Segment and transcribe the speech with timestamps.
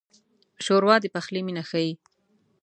[0.63, 1.91] ښوروا د پخلي مینه ښيي.